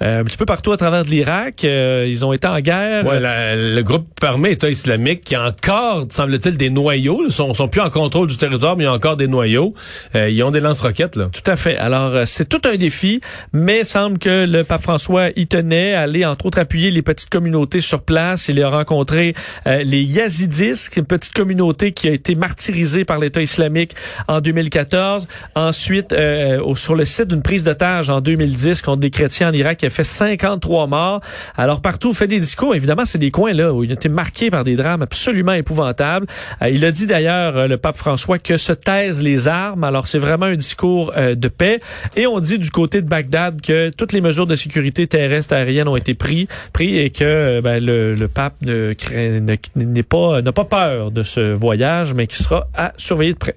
un 0.00 0.22
petit 0.22 0.36
peu 0.36 0.46
partout 0.46 0.70
à 0.70 0.76
travers 0.76 1.02
l'Irak. 1.02 1.64
ils 1.64 2.24
ont 2.24 2.32
été 2.32 2.46
en 2.46 2.60
guerre. 2.60 3.04
Ouais, 3.04 3.18
le 3.18 3.82
groupe 3.82 4.19
armée 4.24 4.52
État 4.52 4.68
islamique 4.68 5.22
qui 5.24 5.34
a 5.34 5.46
encore, 5.46 6.06
semble-t-il, 6.08 6.56
des 6.56 6.70
noyaux. 6.70 7.22
Ils 7.26 7.32
sont, 7.32 7.52
sont 7.54 7.68
plus 7.68 7.80
en 7.80 7.90
contrôle 7.90 8.28
du 8.28 8.36
territoire, 8.36 8.76
mais 8.76 8.84
il 8.84 8.86
y 8.86 8.90
a 8.90 8.92
encore 8.92 9.16
des 9.16 9.28
noyaux. 9.28 9.74
Euh, 10.14 10.28
ils 10.28 10.42
ont 10.42 10.50
des 10.50 10.60
lance-roquettes. 10.60 11.18
Tout 11.32 11.50
à 11.50 11.56
fait. 11.56 11.76
Alors, 11.76 12.14
euh, 12.14 12.24
c'est 12.26 12.48
tout 12.48 12.60
un 12.68 12.76
défi, 12.76 13.20
mais 13.52 13.84
semble 13.84 14.18
que 14.18 14.46
le 14.46 14.64
pape 14.64 14.82
François 14.82 15.28
y 15.36 15.46
tenait, 15.46 15.94
à 15.94 16.02
aller 16.02 16.24
entre 16.24 16.46
autres 16.46 16.58
appuyer 16.58 16.90
les 16.90 17.02
petites 17.02 17.30
communautés 17.30 17.80
sur 17.80 18.02
place. 18.02 18.48
Il 18.48 18.62
a 18.62 18.68
rencontré 18.68 19.34
euh, 19.66 19.82
les 19.82 20.02
Yazidis, 20.02 20.88
une 20.96 21.06
petite 21.06 21.32
communauté 21.32 21.92
qui 21.92 22.08
a 22.08 22.12
été 22.12 22.34
martyrisée 22.34 23.04
par 23.04 23.18
l'État 23.18 23.40
islamique 23.40 23.94
en 24.28 24.40
2014. 24.40 25.28
Ensuite, 25.54 26.14
sur 26.74 26.94
le 26.94 27.04
site 27.04 27.28
d'une 27.28 27.42
prise 27.42 27.64
d'otage 27.64 28.10
en 28.10 28.20
2010 28.20 28.82
contre 28.82 28.98
des 28.98 29.10
chrétiens 29.10 29.48
en 29.48 29.52
Irak 29.52 29.78
qui 29.78 29.86
a 29.86 29.90
fait 29.90 30.04
53 30.04 30.86
morts. 30.86 31.20
Alors, 31.56 31.80
partout, 31.80 32.12
fait 32.12 32.26
des 32.26 32.40
discours. 32.40 32.74
Évidemment, 32.74 33.04
c'est 33.04 33.18
des 33.18 33.30
coins 33.30 33.52
là 33.52 33.72
où 33.72 33.84
il 33.84 33.90
a 33.90 33.94
été 33.94 34.09
marqué 34.10 34.50
par 34.50 34.64
des 34.64 34.76
drames 34.76 35.02
absolument 35.02 35.52
épouvantables. 35.52 36.26
Euh, 36.62 36.70
il 36.70 36.84
a 36.84 36.90
dit 36.90 37.06
d'ailleurs, 37.06 37.56
euh, 37.56 37.66
le 37.66 37.76
pape 37.76 37.96
François, 37.96 38.38
que 38.38 38.56
se 38.56 38.72
taisent 38.72 39.22
les 39.22 39.48
armes. 39.48 39.84
Alors, 39.84 40.08
c'est 40.08 40.18
vraiment 40.18 40.46
un 40.46 40.56
discours 40.56 41.12
euh, 41.16 41.34
de 41.34 41.48
paix. 41.48 41.80
Et 42.16 42.26
on 42.26 42.40
dit 42.40 42.58
du 42.58 42.70
côté 42.70 43.02
de 43.02 43.08
Bagdad 43.08 43.60
que 43.60 43.90
toutes 43.90 44.12
les 44.12 44.20
mesures 44.20 44.46
de 44.46 44.54
sécurité 44.54 45.06
terrestre 45.06 45.54
aérienne 45.54 45.88
ont 45.88 45.96
été 45.96 46.14
prises 46.14 46.46
pris 46.72 46.98
et 46.98 47.10
que 47.10 47.60
ben, 47.60 47.84
le, 47.84 48.26
pape 48.26 48.54
n'a 48.62 50.52
pas 50.52 50.64
peur 50.64 51.10
de 51.10 51.22
ce 51.22 51.52
voyage, 51.52 52.14
mais 52.14 52.26
qui 52.26 52.42
sera 52.42 52.68
à 52.74 52.92
surveiller 52.96 53.32
de 53.32 53.38
près. 53.38 53.54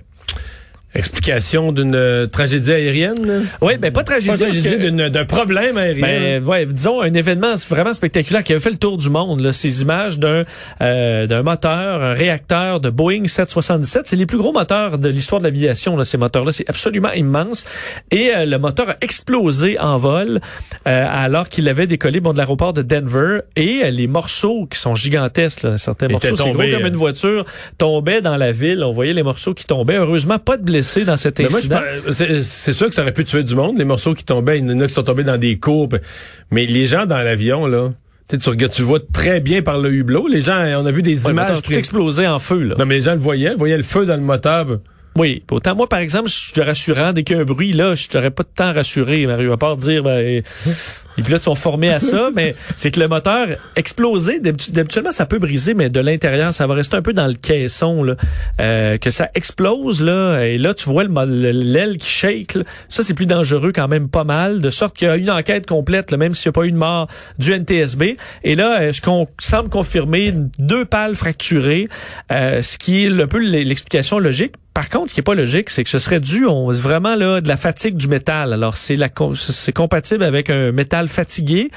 Explication 0.95 1.71
d'une 1.71 1.95
euh, 1.95 2.27
tragédie 2.27 2.71
aérienne? 2.71 3.47
Oui, 3.61 3.77
ben 3.79 3.91
pas 3.91 4.03
tragédie. 4.03 4.37
Pas 4.37 4.37
tragédie 4.37 4.91
d'un 5.09 5.25
problème 5.25 5.75
aérien. 5.75 6.01
Ben, 6.39 6.43
ouais, 6.43 6.67
disons 6.67 7.01
un 7.01 7.13
événement 7.15 7.55
vraiment 7.67 7.93
spectaculaire 7.93 8.43
qui 8.43 8.53
a 8.53 8.59
fait 8.59 8.69
le 8.69 8.77
tour 8.77 8.99
du 8.99 9.09
monde. 9.09 9.39
Là, 9.39 9.53
ces 9.53 9.81
images 9.81 10.19
d'un 10.19 10.43
euh, 10.81 11.25
d'un 11.25 11.41
moteur, 11.41 12.03
un 12.03 12.13
réacteur 12.13 12.79
de 12.79 12.91
Boeing 12.91 13.25
777. 13.25 14.05
C'est 14.05 14.15
les 14.15 14.27
plus 14.27 14.37
gros 14.37 14.53
moteurs 14.53 14.99
de 14.99 15.09
l'histoire 15.09 15.41
de 15.41 15.45
l'aviation. 15.45 16.01
Ces 16.03 16.19
moteurs-là, 16.19 16.51
c'est 16.51 16.69
absolument 16.69 17.11
immense. 17.11 17.65
Et 18.11 18.29
euh, 18.35 18.45
le 18.45 18.59
moteur 18.59 18.89
a 18.89 18.95
explosé 19.01 19.79
en 19.79 19.97
vol 19.97 20.41
alors 20.85 21.49
qu'il 21.49 21.69
avait 21.69 21.87
décollé 21.87 22.19
bon, 22.19 22.33
de 22.33 22.37
l'aéroport 22.37 22.73
de 22.73 22.83
Denver. 22.83 23.39
Et 23.55 23.89
les 23.89 24.05
morceaux 24.05 24.67
qui 24.69 24.77
sont 24.77 24.93
gigantesques, 24.93 25.63
là, 25.63 25.79
certains 25.79 26.07
morceaux, 26.07 26.35
c'est 26.35 26.51
gros 26.51 26.53
comme 26.53 26.85
une 26.85 26.95
voiture, 26.95 27.45
tombaient 27.79 28.21
dans 28.21 28.37
la 28.37 28.51
ville. 28.51 28.83
On 28.83 28.91
voyait 28.91 29.13
les 29.13 29.23
morceaux 29.23 29.55
qui 29.55 29.65
tombaient. 29.65 29.95
Heureusement, 29.95 30.37
pas 30.37 30.57
de 30.57 30.63
blessés 30.63 30.82
dans 31.05 31.17
cet 31.17 31.39
incident? 31.39 31.79
C'est 32.11 32.73
sûr 32.73 32.89
que 32.89 32.95
ça 32.95 33.01
aurait 33.01 33.13
pu 33.13 33.25
tuer 33.25 33.43
du 33.43 33.55
monde, 33.55 33.77
les 33.77 33.85
morceaux 33.85 34.13
qui 34.13 34.23
tombaient, 34.23 34.59
il 34.59 34.69
y 34.69 34.73
en 34.73 34.79
a 34.79 34.87
qui 34.87 34.93
sont 34.93 35.03
tombés 35.03 35.23
dans 35.23 35.37
des 35.37 35.57
courbes. 35.57 35.99
Mais 36.51 36.65
les 36.65 36.85
gens 36.85 37.05
dans 37.05 37.21
l'avion, 37.21 37.65
là, 37.67 37.91
tu, 38.29 38.37
tu 38.69 38.81
vois 38.81 38.99
très 39.11 39.39
bien 39.39 39.61
par 39.61 39.79
le 39.79 39.91
hublot. 39.91 40.27
Les 40.27 40.41
gens, 40.41 40.57
on 40.81 40.85
a 40.85 40.91
vu 40.91 41.01
des 41.01 41.27
images. 41.29 41.61
Tout 41.61 41.73
explosé 41.73 42.27
en 42.27 42.39
feu, 42.39 42.63
là. 42.63 42.75
Non, 42.77 42.85
mais 42.85 42.95
les 42.95 43.01
gens 43.01 43.13
le 43.13 43.19
voyaient, 43.19 43.55
voyaient 43.55 43.77
le 43.77 43.83
feu 43.83 44.05
dans 44.05 44.15
le 44.15 44.21
moteur. 44.21 44.79
Oui. 45.15 45.43
Autant 45.51 45.75
moi, 45.75 45.87
par 45.87 45.99
exemple, 45.99 46.29
je 46.29 46.35
suis 46.35 46.61
rassurant 46.61 47.13
dès 47.13 47.23
qu'il 47.23 47.35
y 47.35 47.39
a 47.39 47.41
un 47.43 47.45
bruit, 47.45 47.71
là, 47.71 47.93
je 47.93 48.07
t'aurais 48.07 48.31
pas 48.31 48.43
de 48.43 48.49
temps 48.49 48.73
rassuré, 48.73 49.27
Mario, 49.27 49.51
à 49.51 49.57
part 49.57 49.77
dire, 49.77 50.01
ben, 50.01 50.17
et, 50.19 50.37
et 50.37 50.43
puis 51.21 51.31
là, 51.31 51.37
ils 51.39 51.43
sont 51.43 51.55
formés 51.55 51.91
à 51.91 51.99
ça, 51.99 52.29
mais 52.35 52.55
c'est 52.77 52.89
que 52.89 52.99
le 52.99 53.07
moteur 53.07 53.47
explosé, 53.75 54.39
d'habituellement, 54.39 55.11
ça 55.11 55.25
peut 55.27 55.37
briser, 55.37 55.75
mais 55.75 55.89
de 55.89 55.99
l'intérieur, 55.99 56.53
ça 56.53 56.65
va 56.65 56.73
rester 56.73 56.95
un 56.95 57.03
peu 57.03 57.13
dans 57.13 57.27
le 57.27 57.35
caisson, 57.35 58.03
là, 58.03 58.15
euh, 58.59 58.97
que 58.97 59.11
ça 59.11 59.29
explose, 59.35 60.01
là, 60.01 60.41
et 60.41 60.57
là, 60.57 60.73
tu 60.73 60.89
vois 60.89 61.03
l'aile 61.03 61.97
qui 61.97 62.09
shake, 62.09 62.55
là. 62.55 62.63
ça, 62.89 63.03
c'est 63.03 63.13
plus 63.13 63.27
dangereux 63.27 63.71
quand 63.73 63.87
même 63.87 64.09
pas 64.09 64.23
mal, 64.23 64.61
de 64.61 64.69
sorte 64.71 64.97
qu'il 64.97 65.07
y 65.07 65.11
a 65.11 65.15
une 65.15 65.29
enquête 65.29 65.67
complète, 65.67 66.09
là, 66.09 66.17
même 66.17 66.33
s'il 66.33 66.49
n'y 66.49 66.53
a 66.53 66.59
pas 66.59 66.65
eu 66.65 66.71
de 66.71 66.77
mort 66.77 67.07
du 67.37 67.53
NTSB. 67.53 68.17
Et 68.43 68.55
là, 68.55 68.81
euh, 68.81 68.93
ce 68.93 69.01
qu'on 69.01 69.27
semble 69.39 69.69
confirmer, 69.69 70.33
deux 70.59 70.85
pales 70.85 71.15
fracturées, 71.15 71.87
euh, 72.31 72.61
ce 72.61 72.77
qui 72.77 73.05
est 73.05 73.09
un 73.09 73.27
peu 73.27 73.39
l'explication 73.39 74.17
logique. 74.19 74.53
Par 74.73 74.89
contre, 74.89 75.09
ce 75.09 75.13
qui 75.13 75.19
est 75.19 75.23
pas 75.23 75.35
logique, 75.35 75.69
c'est 75.69 75.83
que 75.83 75.89
ce 75.89 75.99
serait 75.99 76.19
dû 76.19 76.47
on, 76.47 76.71
vraiment 76.71 77.15
là 77.15 77.41
de 77.41 77.47
la 77.47 77.57
fatigue 77.57 77.95
du 77.95 78.07
métal. 78.07 78.53
Alors 78.53 78.75
c'est 78.75 79.71
compatible 79.71 80.23
avec 80.23 80.49
un 80.49 80.71
métal 80.71 81.09
fatigué, 81.09 81.69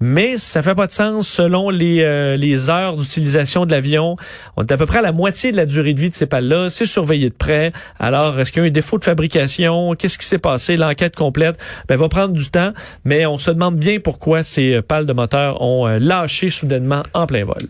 mais 0.00 0.38
ça 0.38 0.62
fait 0.62 0.74
pas 0.74 0.86
de 0.86 0.92
sens 0.92 1.28
selon 1.28 1.68
les 1.68 2.02
euh, 2.02 2.36
les 2.36 2.70
heures 2.70 2.96
d'utilisation 2.96 3.66
de 3.66 3.70
l'avion. 3.70 4.16
On 4.56 4.62
est 4.62 4.72
à 4.72 4.78
peu 4.78 4.86
près 4.86 5.00
à 5.00 5.02
la 5.02 5.12
moitié 5.12 5.52
de 5.52 5.58
la 5.58 5.66
durée 5.66 5.92
de 5.92 6.00
vie 6.00 6.08
de 6.08 6.14
ces 6.14 6.24
pales-là. 6.24 6.70
C'est 6.70 6.86
surveillé 6.86 7.28
de 7.28 7.34
près. 7.34 7.70
Alors 7.98 8.40
est-ce 8.40 8.50
qu'il 8.50 8.62
y 8.62 8.64
a 8.64 8.68
un 8.68 8.72
défaut 8.72 8.98
de 8.98 9.04
fabrication? 9.04 9.94
Qu'est-ce 9.94 10.16
qui 10.16 10.26
s'est 10.26 10.38
passé? 10.38 10.78
L'enquête 10.78 11.16
complète 11.16 11.58
ben, 11.86 11.96
va 11.96 12.08
prendre 12.08 12.32
du 12.32 12.48
temps, 12.48 12.72
mais 13.04 13.26
on 13.26 13.38
se 13.38 13.50
demande 13.50 13.76
bien 13.76 14.00
pourquoi 14.00 14.42
ces 14.42 14.80
pales 14.80 15.04
de 15.04 15.12
moteur 15.12 15.60
ont 15.60 15.86
euh, 15.86 15.98
lâché 15.98 16.48
soudainement 16.48 17.02
en 17.12 17.26
plein 17.26 17.44
vol. 17.44 17.68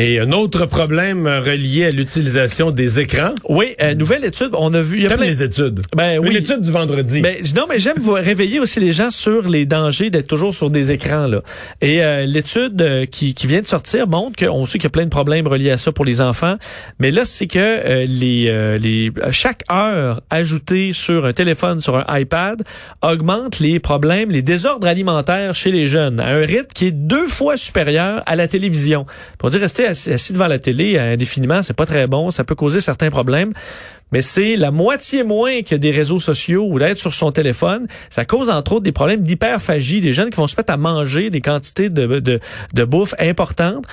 Et 0.00 0.20
un 0.20 0.30
autre 0.30 0.64
problème 0.66 1.26
relié 1.26 1.86
à 1.86 1.90
l'utilisation 1.90 2.70
des 2.70 3.00
écrans. 3.00 3.34
Oui, 3.48 3.74
euh, 3.82 3.96
nouvelle 3.96 4.24
étude, 4.24 4.50
on 4.52 4.72
a 4.72 4.80
vu. 4.80 5.04
T'aimes 5.08 5.22
les 5.22 5.42
études. 5.42 5.80
Ben 5.96 6.20
oui. 6.20 6.32
L'étude 6.32 6.60
du 6.60 6.70
vendredi. 6.70 7.20
Ben, 7.20 7.38
non, 7.56 7.64
mais 7.68 7.80
j'aime 7.80 7.98
vous 7.98 8.12
réveiller 8.12 8.60
aussi 8.60 8.78
les 8.78 8.92
gens 8.92 9.10
sur 9.10 9.48
les 9.48 9.66
dangers 9.66 10.10
d'être 10.10 10.28
toujours 10.28 10.54
sur 10.54 10.70
des 10.70 10.92
écrans 10.92 11.26
là. 11.26 11.40
Et 11.80 12.00
euh, 12.04 12.26
l'étude 12.26 12.80
euh, 12.80 13.06
qui, 13.06 13.34
qui 13.34 13.48
vient 13.48 13.60
de 13.60 13.66
sortir 13.66 14.06
montre 14.06 14.36
qu'on 14.36 14.66
sait 14.66 14.78
qu'il 14.78 14.84
y 14.84 14.86
a 14.86 14.90
plein 14.90 15.04
de 15.04 15.10
problèmes 15.10 15.48
reliés 15.48 15.72
à 15.72 15.78
ça 15.78 15.90
pour 15.90 16.04
les 16.04 16.20
enfants, 16.20 16.58
mais 17.00 17.10
là 17.10 17.24
c'est 17.24 17.48
que 17.48 18.04
les 18.04 18.78
les 18.78 19.10
chaque 19.32 19.64
heure 19.68 20.20
ajoutée 20.30 20.92
sur 20.92 21.26
un 21.26 21.32
téléphone, 21.32 21.80
sur 21.80 21.96
un 21.96 22.18
iPad, 22.20 22.62
augmente 23.02 23.58
les 23.58 23.80
problèmes, 23.80 24.30
les 24.30 24.42
désordres 24.42 24.86
alimentaires 24.86 25.56
chez 25.56 25.72
les 25.72 25.88
jeunes 25.88 26.20
à 26.20 26.28
un 26.28 26.46
rythme 26.46 26.68
qui 26.72 26.86
est 26.86 26.92
deux 26.92 27.26
fois 27.26 27.56
supérieur 27.56 28.22
à 28.26 28.36
la 28.36 28.46
télévision. 28.46 29.04
Pour 29.38 29.50
dire 29.50 29.60
rester 29.60 29.87
assis, 29.88 30.32
devant 30.32 30.48
la 30.48 30.58
télé 30.58 30.98
indéfiniment, 30.98 31.62
c'est 31.62 31.76
pas 31.76 31.86
très 31.86 32.06
bon, 32.06 32.30
ça 32.30 32.44
peut 32.44 32.54
causer 32.54 32.80
certains 32.80 33.10
problèmes 33.10 33.52
mais 34.12 34.22
c'est 34.22 34.56
la 34.56 34.70
moitié 34.70 35.22
moins 35.22 35.62
que 35.62 35.74
des 35.74 35.90
réseaux 35.90 36.18
sociaux 36.18 36.66
ou 36.68 36.78
d'être 36.78 36.98
sur 36.98 37.14
son 37.14 37.32
téléphone. 37.32 37.86
Ça 38.10 38.24
cause 38.24 38.50
entre 38.50 38.72
autres 38.72 38.84
des 38.84 38.92
problèmes 38.92 39.20
d'hyperphagie, 39.20 40.00
des 40.00 40.12
jeunes 40.12 40.30
qui 40.30 40.36
vont 40.36 40.46
se 40.46 40.56
mettre 40.56 40.72
à 40.72 40.76
manger 40.76 41.30
des 41.30 41.40
quantités 41.40 41.90
de, 41.90 42.20
de, 42.20 42.40
de 42.74 42.84
bouffe 42.84 43.14
importantes. 43.18 43.84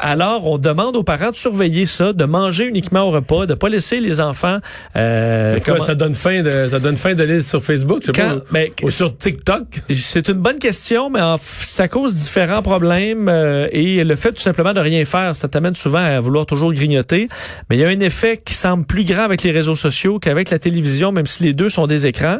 Alors, 0.00 0.46
on 0.46 0.58
demande 0.58 0.96
aux 0.96 1.02
parents 1.02 1.30
de 1.30 1.36
surveiller 1.36 1.86
ça, 1.86 2.12
de 2.12 2.24
manger 2.24 2.66
uniquement 2.66 3.02
au 3.02 3.10
repas, 3.10 3.46
de 3.46 3.54
pas 3.54 3.68
laisser 3.68 4.00
les 4.00 4.20
enfants. 4.20 4.58
Euh, 4.96 5.58
quoi, 5.60 5.80
ça 5.80 5.94
donne 5.94 6.14
fin 6.14 6.42
de 6.42 6.68
ça 6.68 6.78
donne 6.78 6.96
fin 6.96 7.14
d'aller 7.14 7.40
sur 7.40 7.62
Facebook, 7.62 8.00
je 8.02 8.06
sais 8.06 8.12
pas, 8.12 8.36
ben, 8.50 8.68
ou 8.82 8.90
sur 8.90 9.16
TikTok? 9.16 9.64
C'est 9.92 10.28
une 10.28 10.40
bonne 10.40 10.58
question, 10.58 11.10
mais 11.10 11.20
ça 11.40 11.88
cause 11.88 12.14
différents 12.14 12.62
problèmes 12.62 13.28
euh, 13.28 13.68
et 13.72 14.04
le 14.04 14.16
fait 14.16 14.32
tout 14.32 14.40
simplement 14.40 14.72
de 14.72 14.80
rien 14.80 15.04
faire, 15.04 15.36
ça 15.36 15.48
t'amène 15.48 15.74
souvent 15.74 15.98
à 15.98 16.20
vouloir 16.20 16.46
toujours 16.46 16.72
grignoter. 16.72 17.28
Mais 17.70 17.76
il 17.76 17.80
y 17.80 17.84
a 17.84 17.88
un 17.88 18.00
effet 18.00 18.38
qui 18.44 18.54
semble 18.54 18.84
plus 18.84 19.04
grand 19.04 19.22
avec 19.22 19.42
les 19.42 19.50
réseaux 19.50 19.63
sociaux 19.74 20.18
qu'avec 20.18 20.50
la 20.50 20.58
télévision, 20.58 21.12
même 21.12 21.26
si 21.26 21.42
les 21.42 21.52
deux 21.54 21.68
sont 21.68 21.86
des 21.86 22.06
écrans. 22.06 22.38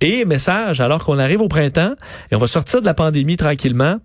Et 0.00 0.24
message, 0.24 0.80
alors 0.80 1.04
qu'on 1.04 1.18
arrive 1.18 1.40
au 1.40 1.48
printemps 1.48 1.94
et 2.30 2.34
on 2.34 2.38
va 2.38 2.46
sortir 2.46 2.80
de 2.80 2.86
la 2.86 2.94
pandémie 2.94 3.36
tranquillement. 3.36 3.98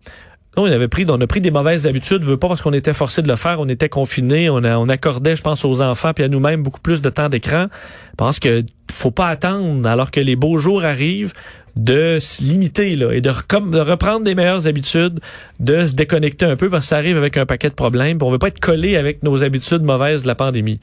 on 0.55 0.65
avait 0.65 0.87
pris, 0.87 1.05
on 1.09 1.19
a 1.19 1.27
pris 1.27 1.41
des 1.41 1.51
mauvaises 1.51 1.87
habitudes, 1.87 2.23
veut 2.23 2.37
pas 2.37 2.47
parce 2.47 2.61
qu'on 2.61 2.73
était 2.73 2.93
forcé 2.93 3.21
de 3.21 3.27
le 3.27 3.35
faire, 3.35 3.59
on 3.59 3.67
était 3.69 3.89
confiné, 3.89 4.49
on, 4.49 4.89
accordait, 4.89 5.35
je 5.35 5.41
pense, 5.41 5.65
aux 5.65 5.81
enfants 5.81 6.13
puis 6.13 6.23
à 6.23 6.27
nous-mêmes 6.27 6.61
beaucoup 6.61 6.81
plus 6.81 7.01
de 7.01 7.09
temps 7.09 7.29
d'écran. 7.29 7.67
Je 8.11 8.15
pense 8.17 8.39
que 8.39 8.63
faut 8.91 9.11
pas 9.11 9.27
attendre, 9.27 9.87
alors 9.87 10.11
que 10.11 10.19
les 10.19 10.35
beaux 10.35 10.57
jours 10.57 10.83
arrivent, 10.83 11.33
de 11.75 12.17
se 12.19 12.43
limiter 12.43 12.95
là 12.95 13.11
et 13.13 13.21
de, 13.21 13.29
de, 13.29 13.79
reprendre 13.79 14.25
des 14.25 14.35
meilleures 14.35 14.67
habitudes, 14.67 15.19
de 15.59 15.85
se 15.85 15.93
déconnecter 15.93 16.45
un 16.45 16.57
peu 16.57 16.69
parce 16.69 16.85
que 16.85 16.89
ça 16.89 16.97
arrive 16.97 17.17
avec 17.17 17.37
un 17.37 17.45
paquet 17.45 17.69
de 17.69 17.75
problèmes. 17.75 18.17
On 18.21 18.29
veut 18.29 18.39
pas 18.39 18.49
être 18.49 18.59
collé 18.59 18.97
avec 18.97 19.23
nos 19.23 19.43
habitudes 19.43 19.83
mauvaises 19.83 20.23
de 20.23 20.27
la 20.27 20.35
pandémie. 20.35 20.79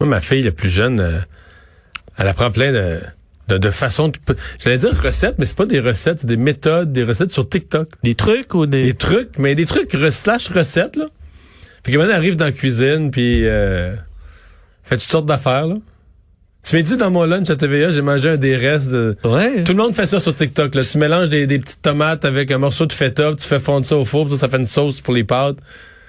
Moi, 0.00 0.08
ma 0.08 0.20
fille 0.20 0.42
la 0.42 0.52
plus 0.52 0.68
jeune, 0.68 1.00
euh, 1.00 1.18
elle 2.18 2.28
apprend 2.28 2.50
plein 2.50 2.72
de, 2.72 3.00
de, 3.48 3.58
de 3.58 3.70
façons 3.70 4.08
de... 4.08 4.18
J'allais 4.58 4.78
dire 4.78 4.90
recettes, 5.00 5.36
mais 5.38 5.46
c'est 5.46 5.56
pas 5.56 5.66
des 5.66 5.80
recettes, 5.80 6.20
c'est 6.20 6.26
des 6.26 6.36
méthodes, 6.36 6.92
des 6.92 7.04
recettes 7.04 7.32
sur 7.32 7.48
TikTok. 7.48 7.88
Des 8.02 8.14
trucs 8.14 8.54
ou 8.54 8.66
des... 8.66 8.84
Des 8.84 8.94
trucs, 8.94 9.38
mais 9.38 9.54
des 9.54 9.66
trucs 9.66 9.92
slash 10.10 10.48
recettes, 10.48 10.96
là. 10.96 11.06
Puis 11.82 11.94
quand 11.94 12.02
elle 12.02 12.10
arrive 12.10 12.36
dans 12.36 12.46
la 12.46 12.52
cuisine, 12.52 13.10
puis 13.10 13.46
euh, 13.46 13.94
fait 14.82 14.96
toutes 14.96 15.10
sortes 15.10 15.26
d'affaires, 15.26 15.66
là. 15.66 15.76
Tu 16.64 16.74
m'as 16.74 16.82
dit 16.82 16.96
dans 16.96 17.12
mon 17.12 17.24
lunch 17.24 17.48
à 17.48 17.54
TVA, 17.54 17.92
j'ai 17.92 18.02
mangé 18.02 18.30
un 18.30 18.36
des 18.36 18.56
restes 18.56 18.90
de... 18.90 19.16
Ouais. 19.22 19.62
Tout 19.62 19.72
le 19.72 19.78
monde 19.78 19.94
fait 19.94 20.06
ça 20.06 20.18
sur 20.18 20.34
TikTok, 20.34 20.74
là. 20.74 20.82
Tu 20.82 20.98
mélanges 20.98 21.28
des, 21.28 21.46
des 21.46 21.60
petites 21.60 21.80
tomates 21.80 22.24
avec 22.24 22.50
un 22.50 22.58
morceau 22.58 22.86
de 22.86 22.92
feta, 22.92 23.34
tu 23.38 23.46
fais 23.46 23.60
fondre 23.60 23.86
ça 23.86 23.96
au 23.96 24.04
four, 24.04 24.28
ça, 24.30 24.36
ça 24.36 24.48
fait 24.48 24.56
une 24.56 24.66
sauce 24.66 25.00
pour 25.00 25.14
les 25.14 25.22
pâtes. 25.22 25.58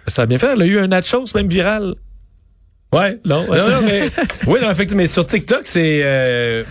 Ça 0.08 0.24
a 0.24 0.25
bien 0.25 0.39
fait. 0.39 0.53
Elle 0.53 0.62
a 0.62 0.65
eu 0.65 0.79
un 0.79 0.88
nachos 0.88 1.25
même 1.36 1.48
viral. 1.48 1.94
Ouais. 2.91 3.20
Non, 3.25 3.46
non, 3.48 3.82
mais, 3.84 4.10
oui, 4.48 4.60
non, 4.62 4.72
effectivement, 4.72 5.03
mais 5.03 5.08
sur 5.08 5.25
TikTok, 5.25 5.62
c'est, 5.65 6.01
euh, 6.03 6.63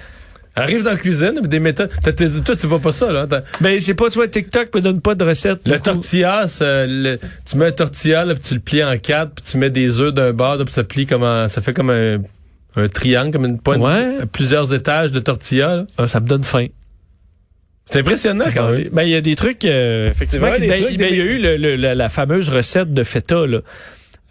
arrive 0.54 0.82
dans 0.82 0.90
la 0.90 0.96
cuisine, 0.96 1.40
des 1.42 1.60
méthodes. 1.60 1.90
Toi, 2.02 2.56
tu 2.56 2.66
vois 2.66 2.78
pas 2.78 2.92
ça, 2.92 3.12
là. 3.12 3.26
Ben, 3.60 3.78
j'ai 3.78 3.94
pas, 3.94 4.08
tu 4.08 4.14
vois, 4.14 4.28
TikTok 4.28 4.74
me 4.74 4.80
donne 4.80 5.00
pas 5.00 5.14
de 5.14 5.24
recette. 5.24 5.60
Le 5.66 5.78
tortillas, 5.78 6.58
le, 6.60 7.18
tu 7.44 7.56
mets 7.58 7.66
un 7.66 7.72
tortilla, 7.72 8.24
là, 8.24 8.34
puis 8.34 8.42
tu 8.42 8.54
le 8.54 8.60
plies 8.60 8.84
en 8.84 8.96
quatre, 8.98 9.32
puis 9.34 9.44
tu 9.44 9.58
mets 9.58 9.70
des 9.70 10.00
œufs 10.00 10.12
d'un 10.12 10.32
bord, 10.32 10.56
puis 10.64 10.72
ça 10.72 10.84
plie 10.84 11.06
comme 11.06 11.22
un, 11.22 11.48
ça 11.48 11.60
fait 11.60 11.74
comme 11.74 11.90
un, 11.90 12.18
un 12.76 12.88
triangle, 12.88 13.32
comme 13.32 13.44
une 13.44 13.60
pointe. 13.60 13.80
Ouais. 13.80 14.26
Plusieurs 14.32 14.72
étages 14.72 15.12
de 15.12 15.20
tortilla, 15.20 15.86
ah, 15.98 16.08
ça 16.08 16.20
me 16.20 16.26
donne 16.26 16.44
faim. 16.44 16.66
C'est 17.84 18.00
impressionnant 18.00 18.46
quand 18.52 18.70
même. 18.70 18.88
Ben, 18.90 19.02
il 19.02 19.10
y 19.10 19.14
a 19.14 19.20
des 19.20 19.36
trucs, 19.36 19.64
euh, 19.64 20.10
effectivement. 20.10 20.48
Ben, 20.50 20.60
il 20.62 21.00
y 21.00 21.04
a 21.04 21.08
eu 21.08 21.38
le, 21.38 21.76
la 21.76 22.08
fameuse 22.08 22.48
recette 22.48 22.92
de 22.92 23.04
feta, 23.04 23.46
là. 23.46 23.60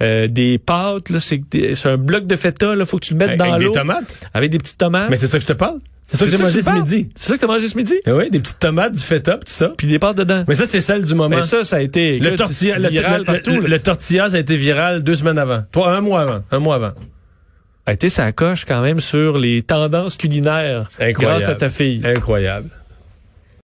Euh, 0.02 0.28
des 0.28 0.58
pâtes, 0.58 1.10
là, 1.10 1.20
c'est, 1.20 1.42
un 1.86 1.98
bloc 1.98 2.28
de 2.28 2.36
feta, 2.36 2.76
là, 2.76 2.86
faut 2.86 2.98
que 2.98 3.06
tu 3.06 3.14
le 3.14 3.20
mettes 3.20 3.38
dans 3.38 3.46
l'eau. 3.46 3.54
Avec 3.54 3.68
des 3.68 3.80
tomates? 3.80 4.30
Avec 4.34 4.52
des 4.52 4.58
petites 4.58 4.78
tomates. 4.78 5.10
Mais 5.10 5.18
c'est 5.18 5.28
ça 5.28 5.38
que 5.38 5.44
je 5.44 5.48
te 5.48 5.54
parle. 5.54 5.80
C'est 6.08 6.18
ça 6.18 6.26
que 6.26 6.32
j'ai 6.32 6.44
mangé 6.44 6.62
ce 6.62 6.70
midi. 6.70 7.10
C'est 7.16 7.30
ça 7.30 7.36
que 7.36 7.42
t'as 7.42 7.48
mangé 7.48 7.68
ce 7.68 7.78
midi? 7.78 7.96
Eh 8.06 8.12
oui, 8.12 8.30
des 8.30 8.40
petites 8.40 8.60
tomates, 8.60 8.94
du 8.94 9.00
feta, 9.00 9.34
tout 9.38 9.44
ça. 9.48 9.74
Puis 9.76 9.88
des 9.88 9.98
pâtes 9.98 10.18
dedans. 10.18 10.44
Mais 10.48 10.56
ça, 10.56 10.66
c'est 10.66 10.82
celle 10.82 11.04
du 11.04 11.16
moment. 11.16 11.36
Mais 11.36 11.44
ça, 11.44 11.64
ça 11.64 11.78
a 11.78 11.82
été 11.82 12.20
le 12.20 12.36
tortilla, 12.36 12.78
viral 12.90 13.22
le, 13.22 13.26
partout. 13.26 13.60
Le, 13.60 13.80
tortilla, 13.80 14.30
ça 14.30 14.36
a 14.36 14.40
été 14.40 14.56
viral 14.56 15.02
deux 15.02 15.16
semaines 15.16 15.40
avant. 15.40 15.64
Toi, 15.72 15.96
un 15.96 16.02
mois 16.02 16.22
avant. 16.22 16.44
Un 16.52 16.60
mois 16.60 16.76
avant. 16.76 16.92
A 17.88 17.94
été 17.94 18.10
ça 18.10 18.32
coche 18.32 18.66
quand 18.66 18.82
même 18.82 19.00
sur 19.00 19.38
les 19.38 19.62
tendances 19.62 20.16
culinaires. 20.16 20.90
Incroyable. 21.00 21.40
Grâce 21.40 21.50
à 21.50 21.56
ta 21.56 21.70
fille. 21.70 22.02
Incroyable. 22.04 22.70